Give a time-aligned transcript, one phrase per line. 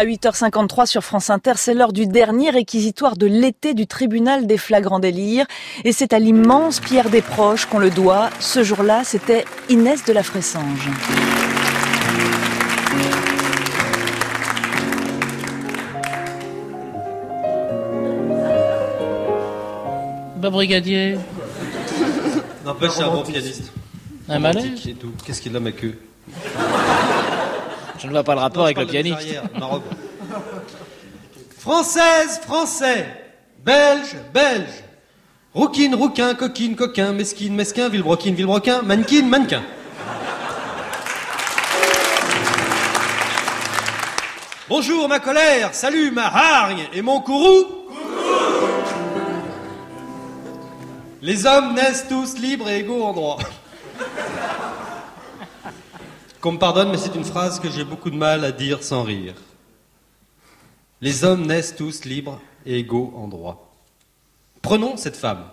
[0.00, 4.56] À 8h53 sur France Inter, c'est l'heure du dernier réquisitoire de l'été du tribunal des
[4.56, 5.44] flagrants délires.
[5.84, 8.30] Et c'est à l'immense Pierre Desproges qu'on le doit.
[8.40, 10.88] Ce jour-là, c'était Inès de la Fressange.
[20.38, 21.18] Bah, brigadier.
[22.64, 23.70] N'empêche, c'est un bon pianiste.
[24.30, 25.12] Un tout.
[25.26, 25.98] Qu'est-ce qu'il a, ma queue
[28.00, 29.18] Je ne vois pas le rapport avec le pianiste.
[31.58, 33.06] Française, français,
[33.62, 34.82] belge, belge,
[35.52, 39.62] rouquine, rouquin, coquine, coquin, mesquine, mesquin, villebroquine, villebroquin, mannequin, mannequin.
[44.70, 47.66] Bonjour ma colère, salut ma hargne et mon courroux.
[51.20, 53.38] Les hommes naissent tous libres et égaux en droit.
[56.40, 59.02] Qu'on me pardonne, mais c'est une phrase que j'ai beaucoup de mal à dire sans
[59.02, 59.34] rire.
[61.02, 63.74] Les hommes naissent tous libres et égaux en droit.
[64.62, 65.44] Prenons cette femme.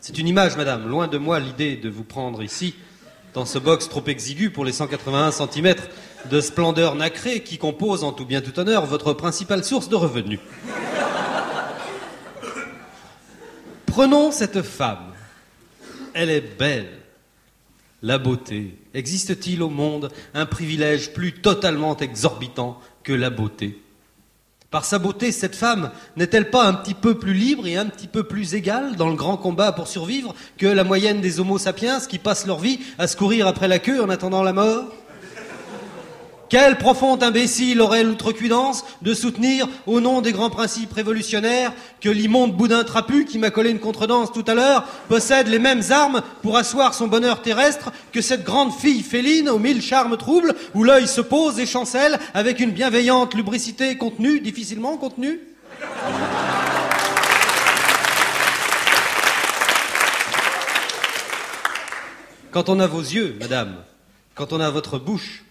[0.00, 0.88] C'est une image, madame.
[0.88, 2.76] Loin de moi l'idée de vous prendre ici,
[3.32, 5.74] dans ce box trop exigu pour les 181 cm
[6.30, 10.40] de splendeur nacrée qui compose en tout bien tout honneur votre principale source de revenus.
[13.86, 15.12] Prenons cette femme.
[16.14, 17.03] Elle est belle.
[18.04, 18.76] La beauté.
[18.92, 23.80] Existe-t-il au monde un privilège plus totalement exorbitant que la beauté?
[24.70, 28.06] Par sa beauté, cette femme n'est-elle pas un petit peu plus libre et un petit
[28.06, 31.98] peu plus égale dans le grand combat pour survivre que la moyenne des homo sapiens
[31.98, 34.84] qui passent leur vie à se courir après la queue en attendant la mort?
[36.54, 42.56] Quel profond imbécile aurait l'outrecuidance de soutenir, au nom des grands principes révolutionnaires, que l'immonde
[42.56, 46.56] boudin trapu qui m'a collé une contredanse tout à l'heure possède les mêmes armes pour
[46.56, 51.08] asseoir son bonheur terrestre que cette grande fille féline aux mille charmes troubles où l'œil
[51.08, 55.40] se pose et chancelle avec une bienveillante lubricité contenue, difficilement contenue?
[62.52, 63.74] Quand on a vos yeux, madame,
[64.36, 65.42] quand on a votre bouche,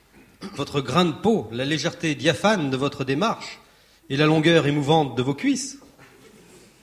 [0.56, 3.60] votre grain de peau, la légèreté diaphane de votre démarche
[4.10, 5.78] et la longueur émouvante de vos cuisses.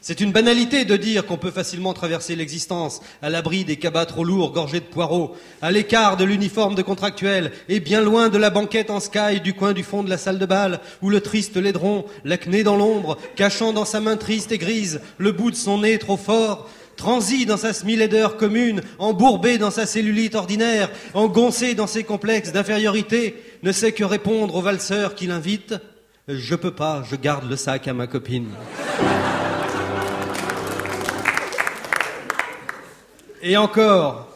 [0.03, 4.25] C'est une banalité de dire qu'on peut facilement traverser l'existence à l'abri des cabas trop
[4.25, 8.49] lourds gorgés de poireaux, à l'écart de l'uniforme de contractuel et bien loin de la
[8.49, 11.59] banquette en sky du coin du fond de la salle de bal où le triste
[11.59, 15.81] laidron, l'acné dans l'ombre, cachant dans sa main triste et grise le bout de son
[15.81, 16.71] nez trop fort,
[17.01, 23.43] transi dans sa semi-laideur commune, embourbé dans sa cellulite ordinaire, engoncé dans ses complexes d'infériorité,
[23.63, 25.75] ne sait que répondre au valseur qui l'invite
[26.29, 28.51] Je peux pas, je garde le sac à ma copine.
[33.43, 34.29] Et encore,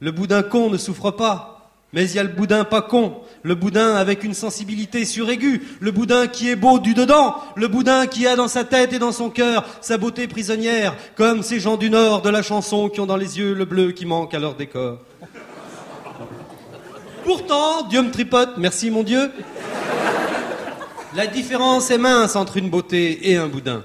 [0.00, 1.49] le boudin con ne souffre pas,
[1.92, 5.90] mais il y a le boudin pas con, le boudin avec une sensibilité suraiguë, le
[5.90, 9.12] boudin qui est beau du dedans, le boudin qui a dans sa tête et dans
[9.12, 13.06] son cœur sa beauté prisonnière, comme ces gens du Nord de la chanson qui ont
[13.06, 14.98] dans les yeux le bleu qui manque à leur décor.
[17.24, 19.30] Pourtant, Dieu me tripote, merci mon Dieu.
[21.16, 23.82] La différence est mince entre une beauté et un boudin.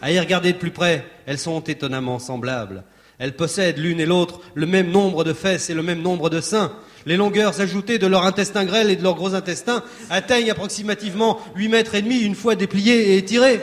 [0.00, 2.84] À y regarder de plus près, elles sont étonnamment semblables.
[3.18, 6.40] Elles possèdent l'une et l'autre le même nombre de fesses et le même nombre de
[6.40, 6.72] seins.
[7.06, 11.68] Les longueurs ajoutées de leur intestin grêle et de leur gros intestin atteignent approximativement 8
[11.68, 13.60] mètres et demi une fois dépliées et étirées.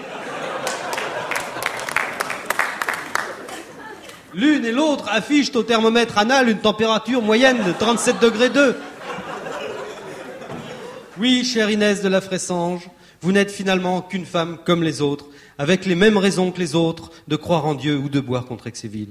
[4.33, 8.75] L'une et l'autre affichent au thermomètre anal une température moyenne de 37 degrés 2.
[11.19, 12.87] Oui, chère Inès de la Fressange,
[13.21, 15.25] vous n'êtes finalement qu'une femme comme les autres,
[15.57, 18.67] avec les mêmes raisons que les autres de croire en Dieu ou de boire contre
[18.67, 19.09] Exéville.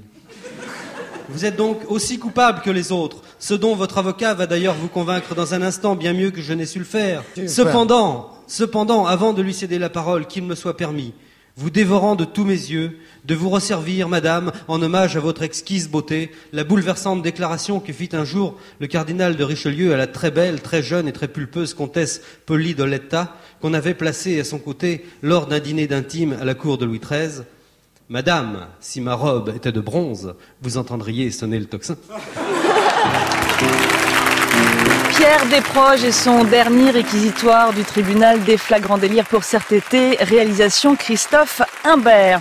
[1.29, 4.87] Vous êtes donc aussi coupable que les autres, ce dont votre avocat va d'ailleurs vous
[4.87, 7.23] convaincre dans un instant bien mieux que je n'ai su le faire.
[7.47, 11.13] Cependant, cependant, avant de lui céder la parole, qu'il me soit permis,
[11.57, 15.89] vous dévorant de tous mes yeux, de vous resservir, madame, en hommage à votre exquise
[15.89, 20.31] beauté, la bouleversante déclaration que fit un jour le cardinal de Richelieu à la très
[20.31, 25.47] belle, très jeune et très pulpeuse comtesse Polydoletta, qu'on avait placée à son côté lors
[25.47, 27.43] d'un dîner d'intime à la cour de Louis XIII.
[28.09, 31.97] Madame, si ma robe était de bronze, vous entendriez sonner le tocsin.
[35.17, 40.95] Pierre Desproges et son dernier réquisitoire du tribunal des flagrants délires pour cet été, réalisation
[40.95, 42.35] Christophe Imbert.